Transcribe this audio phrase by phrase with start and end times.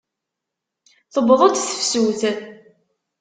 [1.13, 2.21] Tewweḍ-d tefsut.